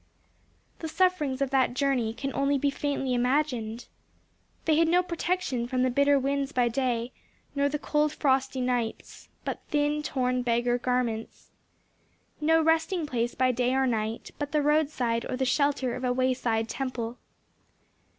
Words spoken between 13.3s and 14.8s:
by day or night, but the